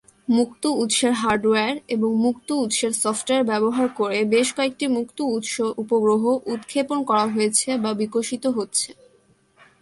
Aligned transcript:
মুক্ত 0.27 0.63
উৎসের 0.81 1.13
হার্ডওয়্যার 1.13 1.73
এবং 1.87 2.09
মুক্ত 2.17 2.49
উৎসের 2.63 2.93
সফ্টওয়্যার 2.93 3.43
ব্যবহার 3.43 3.87
করে 3.95 4.19
বেশ 4.25 4.47
কয়েকটি 4.53 4.85
মুক্ত 4.87 5.17
উৎস 5.31 5.53
উপগ্রহ 5.77 6.23
উৎক্ষেপণ 6.45 6.99
করা 7.03 7.25
হয়েছে 7.27 7.69
বা 7.77 7.91
বিকশিত 7.93 8.43
হচ্ছে। 8.47 8.89